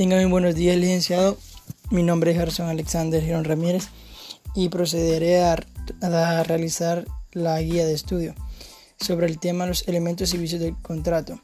Tengan 0.00 0.22
muy 0.22 0.30
buenos 0.30 0.54
días, 0.54 0.78
licenciado. 0.78 1.36
Mi 1.90 2.02
nombre 2.02 2.30
es 2.30 2.38
Gerson 2.38 2.70
Alexander 2.70 3.22
Girón 3.22 3.44
Ramírez 3.44 3.88
y 4.54 4.70
procederé 4.70 5.42
a, 5.42 5.58
a, 6.00 6.42
realizar 6.42 7.04
la 7.32 7.60
guía 7.60 7.84
de 7.84 7.92
estudio 7.92 8.34
sobre 8.98 9.26
el 9.26 9.38
tema 9.38 9.66
los 9.66 9.86
elementos 9.88 10.32
y 10.32 10.38
vicios 10.38 10.62
del 10.62 10.74
contrato. 10.80 11.42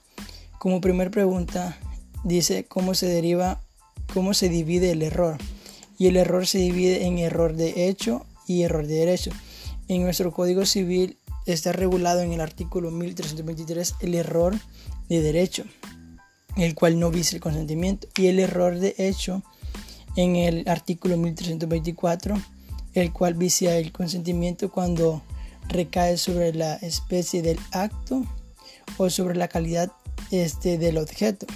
Como 0.59 0.81
primera 0.81 1.11
pregunta, 1.11 1.77
dice 2.25 2.65
cómo 2.65 2.95
se 2.95 3.09
deriva, 3.09 3.61
cómo 4.15 4.33
se 4.33 4.49
divide 4.49 4.93
el 4.93 5.03
error. 5.03 5.37
Y 5.99 6.07
el 6.07 6.17
error 6.17 6.47
se 6.47 6.57
divide 6.57 7.05
en 7.05 7.19
error 7.19 7.57
de 7.57 7.91
hecho 7.91 8.25
y 8.47 8.63
error 8.63 8.87
de 8.87 8.95
derecho. 8.95 9.33
En 9.87 10.03
nuestro 10.03 10.33
Código 10.33 10.65
Civil 10.65 11.19
está 11.45 11.73
regulado 11.73 12.23
en 12.23 12.33
el 12.33 12.41
artículo 12.41 12.91
1323 12.91 13.97
el 14.01 14.15
error 14.15 14.55
de 15.11 15.21
derecho, 15.21 15.65
el 16.57 16.75
cual 16.75 16.99
no 16.99 17.11
vicia 17.11 17.37
el 17.37 17.43
consentimiento, 17.43 18.09
y 18.17 18.27
el 18.27 18.39
error 18.39 18.79
de 18.79 18.95
hecho 18.99 19.43
en 20.17 20.37
el 20.37 20.69
artículo 20.69 21.17
1324, 21.17 22.37
el 22.95 23.13
cual 23.13 23.35
vicia 23.35 23.77
el 23.77 23.93
consentimiento 23.93 24.71
cuando 24.71 25.23
recae 25.69 26.17
sobre 26.17 26.55
la 26.55 26.75
especie 26.77 27.43
del 27.43 27.59
acto 27.73 28.25
o 28.97 29.11
sobre 29.11 29.37
la 29.37 29.49
calidad 29.49 29.93
este, 30.31 30.79
del 30.79 30.99
objeto. 30.99 31.47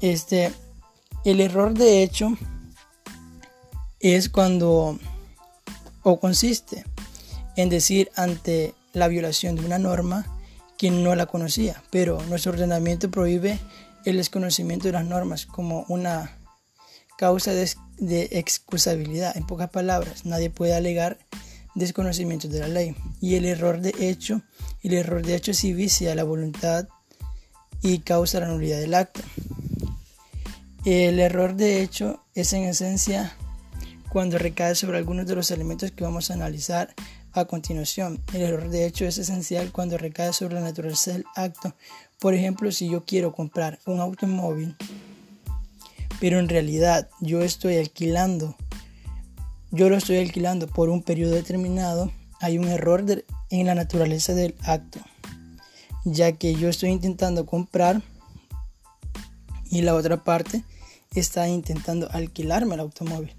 Este, 0.00 0.52
el 1.24 1.40
error 1.40 1.74
de 1.74 2.02
hecho 2.02 2.36
es 4.00 4.28
cuando 4.28 4.98
o 6.02 6.18
consiste 6.18 6.84
en 7.56 7.68
decir 7.68 8.10
ante 8.16 8.74
la 8.92 9.08
violación 9.08 9.54
de 9.54 9.64
una 9.64 9.78
norma 9.78 10.26
que 10.82 10.90
no 10.90 11.14
la 11.14 11.26
conocía, 11.26 11.80
pero 11.90 12.20
nuestro 12.24 12.50
ordenamiento 12.50 13.08
prohíbe 13.08 13.60
el 14.04 14.16
desconocimiento 14.16 14.88
de 14.88 14.92
las 14.94 15.04
normas 15.04 15.46
como 15.46 15.84
una 15.86 16.36
causa 17.16 17.52
de, 17.52 17.70
de 17.98 18.28
excusabilidad. 18.32 19.36
En 19.36 19.46
pocas 19.46 19.70
palabras, 19.70 20.26
nadie 20.26 20.50
puede 20.50 20.74
alegar 20.74 21.18
desconocimiento 21.76 22.48
de 22.48 22.58
la 22.58 22.66
ley. 22.66 22.96
Y 23.20 23.36
el 23.36 23.44
error 23.44 23.80
de 23.80 23.94
hecho, 24.00 24.42
el 24.82 24.94
error 24.94 25.24
de 25.24 25.36
hecho 25.36 25.54
sí 25.54 25.72
vicia 25.72 26.16
la 26.16 26.24
voluntad 26.24 26.88
y 27.80 28.00
causa 28.00 28.40
la 28.40 28.48
nulidad 28.48 28.80
del 28.80 28.94
acto. 28.94 29.20
El 30.84 31.20
error 31.20 31.54
de 31.54 31.80
hecho 31.80 32.24
es 32.34 32.52
en 32.54 32.64
esencia 32.64 33.36
cuando 34.08 34.36
recae 34.36 34.74
sobre 34.74 34.98
algunos 34.98 35.28
de 35.28 35.36
los 35.36 35.52
elementos 35.52 35.92
que 35.92 36.02
vamos 36.02 36.32
a 36.32 36.34
analizar 36.34 36.92
a 37.32 37.44
continuación. 37.44 38.22
El 38.32 38.42
error 38.42 38.68
de 38.68 38.86
hecho 38.86 39.04
es 39.04 39.18
esencial 39.18 39.72
cuando 39.72 39.98
recae 39.98 40.32
sobre 40.32 40.54
la 40.54 40.60
naturaleza 40.60 41.12
del 41.12 41.24
acto. 41.34 41.74
Por 42.18 42.34
ejemplo, 42.34 42.70
si 42.72 42.88
yo 42.88 43.04
quiero 43.04 43.32
comprar 43.32 43.78
un 43.86 44.00
automóvil, 44.00 44.76
pero 46.20 46.38
en 46.38 46.48
realidad 46.48 47.08
yo 47.20 47.42
estoy 47.42 47.78
alquilando, 47.78 48.56
yo 49.70 49.88
lo 49.88 49.96
estoy 49.96 50.18
alquilando 50.18 50.66
por 50.68 50.88
un 50.88 51.02
periodo 51.02 51.34
determinado, 51.34 52.12
hay 52.40 52.58
un 52.58 52.68
error 52.68 53.04
en 53.50 53.66
la 53.66 53.74
naturaleza 53.74 54.34
del 54.34 54.54
acto, 54.62 55.00
ya 56.04 56.32
que 56.32 56.54
yo 56.54 56.68
estoy 56.68 56.90
intentando 56.90 57.46
comprar 57.46 58.02
y 59.70 59.82
la 59.82 59.94
otra 59.94 60.22
parte 60.22 60.62
está 61.14 61.48
intentando 61.48 62.08
alquilarme 62.12 62.74
el 62.74 62.80
automóvil 62.80 63.34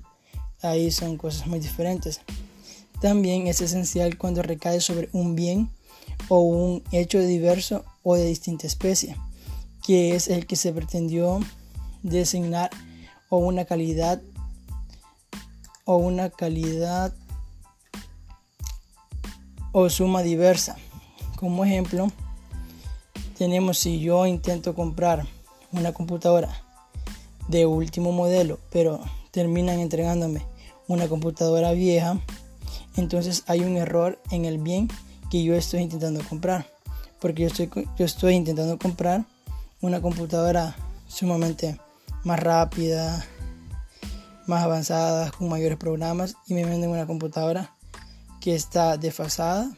ahí 0.63 0.91
son 0.91 1.17
cosas 1.17 1.45
muy 1.45 1.59
diferentes. 1.59 2.21
También 3.03 3.47
es 3.47 3.59
esencial 3.59 4.17
cuando 4.17 4.41
recae 4.43 4.79
sobre 4.79 5.09
un 5.11 5.35
bien 5.35 5.69
o 6.29 6.39
un 6.39 6.81
hecho 6.93 7.19
diverso 7.19 7.83
o 8.01 8.15
de 8.15 8.25
distinta 8.25 8.65
especie, 8.65 9.17
que 9.85 10.15
es 10.15 10.29
el 10.29 10.47
que 10.47 10.55
se 10.55 10.71
pretendió 10.71 11.41
designar 12.01 12.69
o 13.27 13.39
una 13.39 13.65
calidad 13.65 14.21
o 15.83 15.97
una 15.97 16.29
calidad 16.29 17.13
o 19.73 19.89
suma 19.89 20.21
diversa. 20.21 20.77
Como 21.35 21.65
ejemplo, 21.65 22.09
tenemos 23.37 23.79
si 23.79 23.99
yo 23.99 24.25
intento 24.25 24.75
comprar 24.75 25.27
una 25.73 25.91
computadora 25.91 26.63
de 27.49 27.65
último 27.65 28.13
modelo, 28.13 28.61
pero 28.69 29.01
terminan 29.31 29.81
entregándome 29.81 30.41
una 30.87 31.09
computadora 31.09 31.73
vieja, 31.73 32.17
entonces 32.95 33.43
hay 33.47 33.61
un 33.61 33.77
error 33.77 34.21
en 34.31 34.45
el 34.45 34.57
bien 34.57 34.89
que 35.29 35.43
yo 35.43 35.55
estoy 35.55 35.81
intentando 35.81 36.23
comprar. 36.27 36.67
Porque 37.19 37.43
yo 37.43 37.47
estoy, 37.47 37.69
yo 37.97 38.05
estoy 38.05 38.35
intentando 38.35 38.77
comprar 38.77 39.25
una 39.81 40.01
computadora 40.01 40.75
sumamente 41.07 41.79
más 42.23 42.39
rápida, 42.39 43.25
más 44.45 44.63
avanzada, 44.63 45.31
con 45.31 45.49
mayores 45.49 45.77
programas 45.77 46.35
y 46.47 46.53
me 46.53 46.65
venden 46.65 46.89
una 46.89 47.05
computadora 47.05 47.75
que 48.41 48.55
está 48.55 48.97
desfasada 48.97 49.71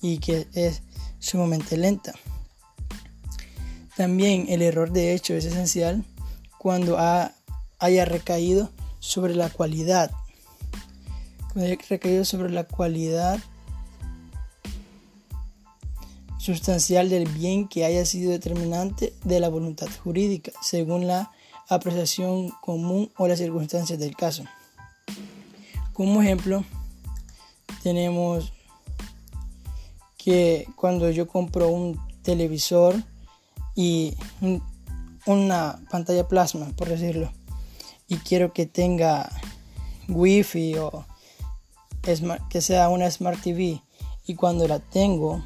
y 0.00 0.18
que 0.18 0.48
es 0.52 0.82
sumamente 1.18 1.76
lenta. 1.76 2.14
También 3.96 4.46
el 4.48 4.62
error 4.62 4.92
de 4.92 5.14
hecho 5.14 5.34
es 5.34 5.44
esencial 5.44 6.04
cuando 6.58 6.98
haya 7.78 8.04
recaído 8.04 8.70
sobre 9.00 9.34
la 9.34 9.50
cualidad 9.50 10.10
recaído 11.54 12.24
sobre 12.24 12.50
la 12.50 12.64
cualidad 12.64 13.38
sustancial 16.38 17.10
del 17.10 17.28
bien 17.28 17.68
que 17.68 17.84
haya 17.84 18.04
sido 18.06 18.30
determinante 18.30 19.12
de 19.24 19.40
la 19.40 19.48
voluntad 19.48 19.88
jurídica, 20.02 20.52
según 20.62 21.06
la 21.06 21.30
apreciación 21.68 22.50
común 22.62 23.10
o 23.18 23.28
las 23.28 23.38
circunstancias 23.38 23.98
del 23.98 24.16
caso. 24.16 24.44
Como 25.92 26.22
ejemplo, 26.22 26.64
tenemos 27.82 28.52
que 30.16 30.66
cuando 30.76 31.10
yo 31.10 31.26
compro 31.26 31.68
un 31.68 32.00
televisor 32.22 33.02
y 33.74 34.14
una 35.26 35.80
pantalla 35.90 36.26
plasma, 36.28 36.68
por 36.76 36.88
decirlo, 36.88 37.32
y 38.08 38.16
quiero 38.16 38.52
que 38.52 38.66
tenga 38.66 39.30
wifi 40.08 40.76
o 40.76 41.04
que 42.48 42.60
sea 42.60 42.88
una 42.88 43.10
Smart 43.10 43.40
TV 43.42 43.82
y 44.26 44.34
cuando 44.34 44.66
la 44.68 44.78
tengo 44.78 45.42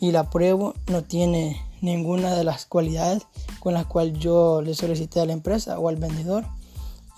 y 0.00 0.12
la 0.12 0.30
pruebo 0.30 0.74
no 0.86 1.04
tiene 1.04 1.60
ninguna 1.80 2.34
de 2.34 2.44
las 2.44 2.66
cualidades 2.66 3.26
con 3.60 3.74
las 3.74 3.86
cuales 3.86 4.18
yo 4.18 4.62
le 4.62 4.74
solicité 4.74 5.20
a 5.20 5.26
la 5.26 5.32
empresa 5.32 5.78
o 5.78 5.88
al 5.88 5.96
vendedor 5.96 6.46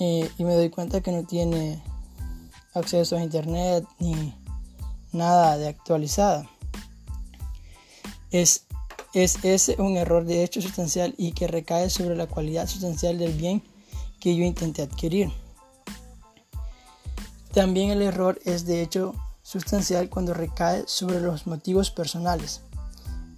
eh, 0.01 0.29
y 0.39 0.45
me 0.45 0.55
doy 0.55 0.71
cuenta 0.71 1.01
que 1.01 1.13
no 1.13 1.25
tiene 1.25 1.83
acceso 2.75 3.17
a 3.17 3.23
internet 3.23 3.85
ni 3.99 4.35
nada 5.13 5.59
de 5.59 5.69
actualizada. 5.69 6.49
Es, 8.31 8.67
es 9.15 9.45
ese 9.45 9.81
un 9.81 9.97
error 9.97 10.25
de 10.25 10.43
hecho 10.43 10.63
sustancial 10.63 11.15
y 11.19 11.33
que 11.33 11.47
recae 11.47 11.91
sobre 11.91 12.17
la 12.17 12.27
cualidad 12.27 12.67
sustancial 12.67 13.19
del 13.19 13.33
bien 13.33 13.63
que 14.21 14.35
yo 14.35 14.45
intenté 14.45 14.83
adquirir. 14.83 15.31
También 17.53 17.91
el 17.91 18.01
error 18.01 18.41
es 18.45 18.65
de 18.65 18.81
hecho 18.81 19.15
sustancial 19.43 20.09
cuando 20.09 20.33
recae 20.33 20.85
sobre 20.87 21.21
los 21.21 21.47
motivos 21.47 21.91
personales. 21.91 22.63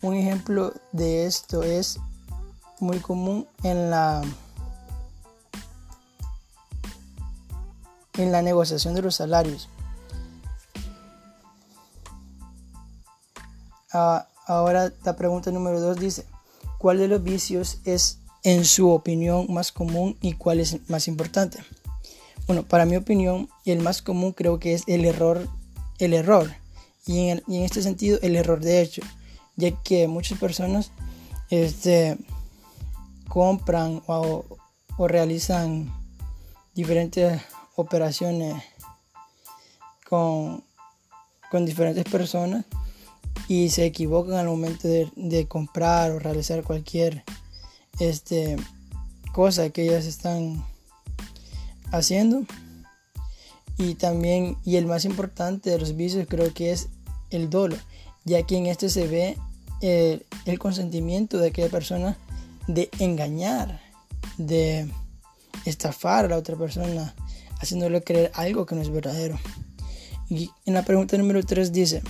Un 0.02 0.14
ejemplo 0.14 0.72
de 0.92 1.26
esto 1.26 1.62
es 1.64 1.98
muy 2.78 2.98
común 3.00 3.48
en 3.62 3.90
la 3.90 4.22
en 8.16 8.30
la 8.30 8.42
negociación 8.42 8.94
de 8.94 9.02
los 9.02 9.16
salarios. 9.16 9.68
Ah, 13.92 14.28
ahora 14.46 14.92
la 15.04 15.16
pregunta 15.16 15.50
número 15.50 15.80
dos 15.80 15.98
dice, 15.98 16.24
¿cuál 16.78 16.98
de 16.98 17.08
los 17.08 17.22
vicios 17.22 17.78
es 17.84 18.18
en 18.44 18.64
su 18.64 18.90
opinión 18.90 19.52
más 19.52 19.72
común 19.72 20.16
y 20.20 20.34
cuál 20.34 20.60
es 20.60 20.88
más 20.88 21.08
importante? 21.08 21.64
Bueno, 22.46 22.62
para 22.62 22.84
mi 22.84 22.96
opinión, 22.96 23.48
el 23.64 23.80
más 23.80 24.02
común 24.02 24.32
creo 24.32 24.58
que 24.58 24.74
es 24.74 24.82
el 24.86 25.06
error, 25.06 25.48
el 25.98 26.12
error. 26.12 26.54
Y 27.06 27.28
en, 27.28 27.42
este 27.48 27.82
sentido, 27.82 28.18
el 28.20 28.36
error 28.36 28.60
de 28.60 28.82
hecho, 28.82 29.02
ya 29.56 29.70
que 29.82 30.08
muchas 30.08 30.38
personas 30.38 30.90
este, 31.48 32.18
compran 33.28 34.02
o, 34.06 34.44
realizan 34.98 35.90
diferentes 36.74 37.40
operaciones 37.76 38.62
con, 40.08 40.62
diferentes 41.64 42.04
personas 42.04 42.64
y 43.46 43.70
se 43.70 43.84
equivocan 43.84 44.34
al 44.34 44.46
momento 44.46 44.88
de, 44.88 45.08
de, 45.14 45.46
comprar 45.46 46.10
o 46.10 46.18
realizar 46.18 46.64
cualquier 46.64 47.22
este, 48.00 48.56
cosa 49.32 49.70
que 49.70 49.84
ellas 49.84 50.04
están 50.06 50.64
haciendo. 51.98 52.44
Y 53.76 53.94
también, 53.94 54.56
y 54.64 54.76
el 54.76 54.86
más 54.86 55.04
importante 55.04 55.70
de 55.70 55.78
los 55.78 55.96
vicios 55.96 56.26
creo 56.28 56.52
que 56.54 56.70
es 56.70 56.88
el 57.30 57.50
dolo, 57.50 57.76
ya 58.24 58.42
que 58.44 58.56
en 58.56 58.66
este 58.66 58.88
se 58.88 59.08
ve 59.08 59.36
eh, 59.80 60.22
el 60.44 60.58
consentimiento 60.58 61.38
de 61.38 61.48
aquella 61.48 61.68
persona 61.68 62.16
de 62.68 62.88
engañar 62.98 63.80
de 64.38 64.88
estafar 65.64 66.24
a 66.24 66.28
la 66.28 66.36
otra 66.36 66.56
persona, 66.56 67.14
haciéndole 67.60 68.02
creer 68.02 68.30
algo 68.34 68.66
que 68.66 68.74
no 68.74 68.82
es 68.82 68.90
verdadero. 68.90 69.38
Y 70.28 70.50
en 70.64 70.74
la 70.74 70.84
pregunta 70.84 71.16
número 71.18 71.42
3 71.42 71.72
dice, 71.72 72.02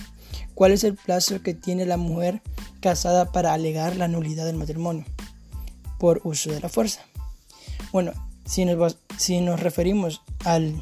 ¿cuál 0.53 0.71
es 0.71 0.83
el 0.83 0.95
plazo 0.95 1.41
que 1.41 1.53
tiene 1.53 1.85
la 1.85 1.97
mujer 1.97 2.41
casada 2.79 3.31
para 3.31 3.53
alegar 3.53 3.95
la 3.95 4.07
nulidad 4.07 4.45
del 4.45 4.55
matrimonio 4.55 5.05
por 5.99 6.21
uso 6.23 6.51
de 6.51 6.59
la 6.59 6.69
fuerza? 6.69 7.01
Bueno, 7.91 8.13
si 8.45 8.65
nos, 8.65 8.97
si 9.17 9.41
nos 9.41 9.59
referimos 9.59 10.21
al, 10.45 10.81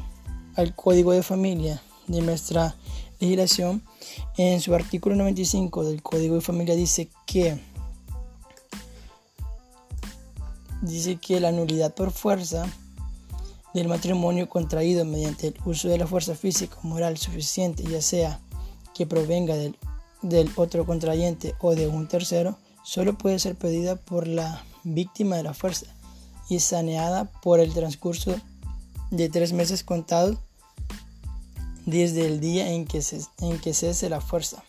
al 0.54 0.74
código 0.74 1.12
de 1.12 1.22
familia 1.22 1.82
de 2.06 2.20
nuestra 2.20 2.76
legislación, 3.18 3.82
en 4.36 4.60
su 4.60 4.74
artículo 4.74 5.16
95 5.16 5.84
del 5.84 6.02
Código 6.02 6.34
de 6.34 6.40
Familia 6.40 6.74
dice 6.74 7.08
que 7.26 7.58
dice 10.82 11.16
que 11.16 11.40
la 11.40 11.50
nulidad 11.50 11.94
por 11.94 12.10
fuerza 12.10 12.66
del 13.72 13.88
matrimonio 13.88 14.48
contraído 14.48 15.04
mediante 15.04 15.48
el 15.48 15.54
uso 15.64 15.88
de 15.88 15.98
la 15.98 16.06
fuerza 16.06 16.34
física 16.34 16.76
o 16.82 16.86
moral 16.86 17.16
suficiente, 17.16 17.82
ya 17.84 18.02
sea 18.02 18.40
que 18.94 19.06
provenga 19.06 19.56
del, 19.56 19.76
del 20.22 20.50
otro 20.56 20.84
contrayente 20.84 21.54
o 21.60 21.74
de 21.74 21.88
un 21.88 22.06
tercero, 22.06 22.58
solo 22.84 23.16
puede 23.16 23.38
ser 23.38 23.56
pedida 23.56 23.96
por 23.96 24.28
la 24.28 24.62
víctima 24.84 25.36
de 25.36 25.44
la 25.44 25.54
fuerza 25.54 25.93
y 26.48 26.60
saneada 26.60 27.30
por 27.42 27.60
el 27.60 27.72
transcurso 27.72 28.34
de 29.10 29.28
tres 29.28 29.52
meses 29.52 29.84
contados 29.84 30.38
desde 31.86 32.26
el 32.26 32.40
día 32.40 32.70
en 32.70 32.86
que, 32.86 33.02
se, 33.02 33.20
en 33.40 33.58
que 33.58 33.74
cese 33.74 34.08
la 34.08 34.20
fuerza. 34.20 34.64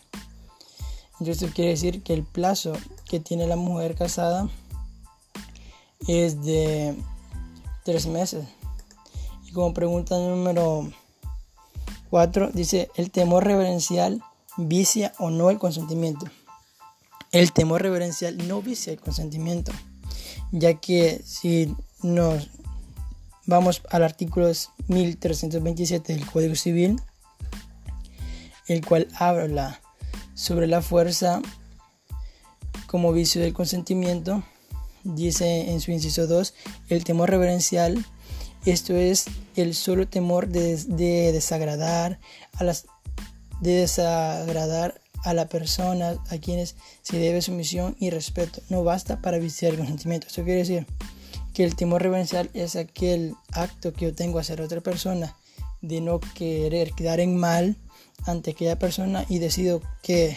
Entonces 1.12 1.42
esto 1.42 1.54
quiere 1.54 1.70
decir 1.70 2.02
que 2.02 2.12
el 2.12 2.24
plazo 2.24 2.74
que 3.08 3.20
tiene 3.20 3.46
la 3.46 3.56
mujer 3.56 3.94
casada 3.94 4.48
es 6.06 6.42
de 6.42 6.94
tres 7.84 8.06
meses. 8.06 8.46
Y 9.46 9.52
como 9.52 9.72
pregunta 9.72 10.18
número 10.18 10.90
4 12.10 12.50
dice, 12.52 12.90
¿el 12.96 13.10
temor 13.10 13.44
reverencial 13.44 14.22
vicia 14.58 15.12
o 15.18 15.30
no 15.30 15.50
el 15.50 15.58
consentimiento? 15.58 16.26
El 17.32 17.52
temor 17.52 17.82
reverencial 17.82 18.46
no 18.46 18.60
vicia 18.60 18.92
el 18.92 19.00
consentimiento, 19.00 19.72
ya 20.52 20.74
que 20.74 21.20
si 21.24 21.74
nos 22.02 22.50
vamos 23.46 23.82
al 23.90 24.02
artículo 24.02 24.50
1327 24.88 26.14
del 26.14 26.26
Código 26.26 26.54
Civil, 26.54 27.00
el 28.66 28.84
cual 28.84 29.08
habla 29.18 29.80
sobre 30.34 30.66
la 30.66 30.82
fuerza 30.82 31.40
como 32.86 33.12
vicio 33.12 33.40
del 33.40 33.52
consentimiento, 33.52 34.42
dice 35.04 35.70
en 35.70 35.80
su 35.80 35.92
inciso 35.92 36.26
2, 36.26 36.54
el 36.88 37.04
temor 37.04 37.30
reverencial, 37.30 38.04
esto 38.64 38.96
es 38.96 39.26
el 39.54 39.74
solo 39.74 40.08
temor 40.08 40.48
de, 40.48 40.76
desagradar 41.32 42.18
a 42.54 42.64
las 42.64 42.86
de 43.60 43.72
desagradar 43.72 45.00
a 45.24 45.34
la 45.34 45.48
persona 45.48 46.16
a 46.30 46.38
quienes 46.38 46.76
se 47.02 47.18
debe 47.18 47.42
sumisión 47.42 47.96
y 47.98 48.10
respeto. 48.10 48.60
No 48.68 48.84
basta 48.84 49.20
para 49.20 49.38
viciar 49.38 49.72
el 49.72 49.78
consentimiento. 49.78 50.26
Esto 50.26 50.44
quiere 50.44 50.60
decir 50.60 50.86
que 51.54 51.64
el 51.64 51.74
temor 51.74 52.02
reverencial 52.02 52.50
es 52.54 52.76
aquel 52.76 53.34
acto 53.52 53.92
que 53.92 54.06
yo 54.06 54.14
tengo 54.14 54.38
hacia 54.38 54.62
otra 54.62 54.80
persona 54.80 55.36
de 55.80 56.00
no 56.00 56.20
querer 56.20 56.92
quedar 56.92 57.20
en 57.20 57.36
mal 57.36 57.76
ante 58.24 58.50
aquella 58.50 58.78
persona 58.78 59.24
y 59.28 59.38
decido 59.38 59.80
que 60.02 60.36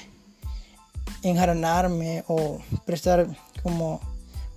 enjaranarme 1.24 2.24
o 2.28 2.60
prestar 2.86 3.28
como 3.64 4.00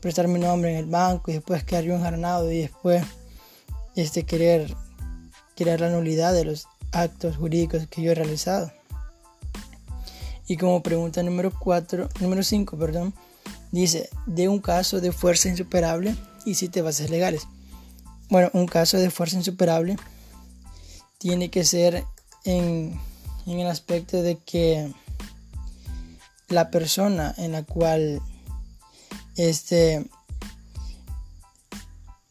prestar 0.00 0.28
mi 0.28 0.38
nombre 0.38 0.72
en 0.72 0.78
el 0.78 0.86
banco 0.86 1.30
y 1.30 1.34
después 1.34 1.64
quedar 1.64 1.84
yo 1.84 1.94
enjaranado 1.94 2.50
y 2.50 2.58
después 2.58 3.04
este 3.94 4.24
querer 4.24 4.74
querer 5.54 5.80
la 5.80 5.90
nulidad 5.90 6.32
de 6.32 6.44
los 6.44 6.66
actos 6.92 7.36
jurídicos 7.36 7.86
que 7.88 8.02
yo 8.02 8.12
he 8.12 8.14
realizado. 8.14 8.72
Y 10.46 10.56
como 10.56 10.82
pregunta 10.82 11.22
número 11.22 11.52
4, 11.58 12.08
número 12.20 12.42
5, 12.42 12.76
perdón, 12.76 13.14
dice, 13.70 14.08
de 14.26 14.48
un 14.48 14.60
caso 14.60 15.00
de 15.00 15.12
fuerza 15.12 15.48
insuperable 15.48 16.16
y 16.44 16.54
siete 16.54 16.82
bases 16.82 17.10
legales. 17.10 17.46
Bueno, 18.28 18.50
un 18.52 18.66
caso 18.66 18.98
de 18.98 19.10
fuerza 19.10 19.36
insuperable 19.36 19.96
tiene 21.18 21.50
que 21.50 21.64
ser 21.64 22.04
en, 22.44 22.98
en 23.46 23.60
el 23.60 23.66
aspecto 23.66 24.22
de 24.22 24.38
que 24.38 24.92
la 26.48 26.70
persona 26.70 27.34
en 27.38 27.52
la 27.52 27.62
cual 27.62 28.20
este 29.36 30.04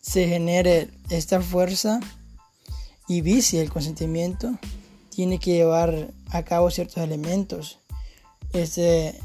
se 0.01 0.27
genere 0.27 0.89
esta 1.09 1.41
fuerza 1.41 1.99
y 3.07 3.21
vicia 3.21 3.61
el 3.61 3.71
consentimiento 3.71 4.57
tiene 5.09 5.39
que 5.39 5.53
llevar 5.53 6.11
a 6.29 6.43
cabo 6.43 6.69
ciertos 6.69 6.97
elementos 6.97 7.79
este 8.53 9.19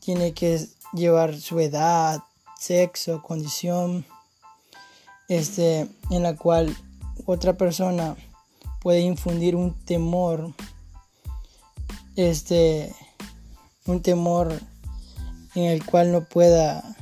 tiene 0.00 0.32
que 0.32 0.66
llevar 0.92 1.38
su 1.38 1.60
edad 1.60 2.22
sexo 2.58 3.22
condición 3.22 4.04
este, 5.28 5.88
en 6.10 6.22
la 6.22 6.36
cual 6.36 6.76
otra 7.26 7.54
persona 7.54 8.16
puede 8.80 9.00
infundir 9.00 9.56
un 9.56 9.72
temor, 9.72 10.52
este, 12.16 12.94
un 13.86 14.02
temor 14.02 14.60
en 15.54 15.64
el 15.64 15.84
cual 15.84 16.12
no 16.12 16.24
pueda 16.24 16.96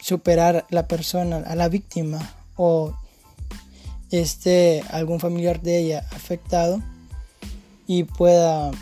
superar 0.00 0.66
la 0.70 0.88
persona, 0.88 1.36
a 1.36 1.54
la 1.54 1.68
víctima 1.68 2.18
o 2.56 2.94
esté 4.10 4.82
algún 4.90 5.20
familiar 5.20 5.60
de 5.60 5.78
ella 5.78 6.06
afectado 6.12 6.82
y 7.86 8.04
pueda 8.04 8.72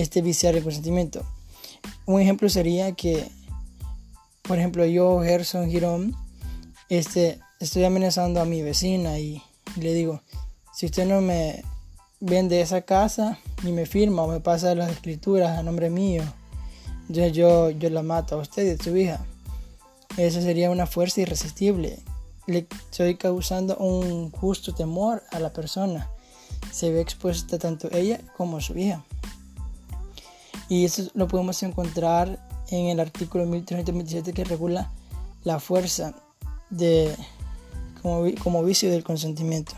este 0.00 0.22
viciar 0.22 0.56
el 0.56 0.62
consentimiento. 0.62 1.24
Un 2.06 2.20
ejemplo 2.20 2.48
sería 2.48 2.92
que 2.92 3.30
por 4.50 4.58
ejemplo, 4.58 4.84
yo, 4.84 5.20
Gerson 5.22 5.70
Girón, 5.70 6.16
este, 6.88 7.38
estoy 7.60 7.84
amenazando 7.84 8.40
a 8.40 8.44
mi 8.44 8.62
vecina 8.62 9.16
y, 9.16 9.40
le 9.76 9.94
digo, 9.94 10.22
si 10.74 10.86
usted 10.86 11.06
no 11.06 11.20
me 11.20 11.62
vende 12.18 12.60
esa 12.60 12.82
casa 12.82 13.38
y 13.62 13.70
me 13.70 13.86
firma 13.86 14.22
o 14.22 14.26
me 14.26 14.40
pasa 14.40 14.74
las 14.74 14.90
escrituras 14.90 15.56
a 15.56 15.62
nombre 15.62 15.88
mío, 15.88 16.24
yo, 17.08 17.28
yo, 17.28 17.70
yo 17.70 17.90
la 17.90 18.02
mato 18.02 18.34
a 18.34 18.42
usted 18.42 18.66
y 18.66 18.70
a 18.70 18.82
su 18.82 18.96
hija. 18.96 19.24
Esa 20.16 20.42
sería 20.42 20.72
una 20.72 20.88
fuerza 20.88 21.20
irresistible. 21.20 22.00
Le 22.48 22.66
estoy 22.90 23.14
causando 23.14 23.76
un 23.76 24.32
justo 24.32 24.74
temor 24.74 25.22
a 25.30 25.38
la 25.38 25.52
persona. 25.52 26.10
Se 26.72 26.90
ve 26.90 27.00
expuesta 27.00 27.56
tanto 27.56 27.88
ella 27.92 28.20
como 28.36 28.60
su 28.60 28.76
hija. 28.76 29.04
Y 30.70 30.84
eso 30.84 31.10
lo 31.14 31.26
podemos 31.26 31.60
encontrar 31.64 32.38
en 32.70 32.86
el 32.86 33.00
artículo 33.00 33.44
1327 33.44 34.32
que 34.32 34.44
regula 34.44 34.88
la 35.42 35.58
fuerza 35.58 36.14
de, 36.70 37.12
como, 38.00 38.24
como 38.40 38.62
vicio 38.62 38.88
del 38.88 39.02
consentimiento. 39.02 39.72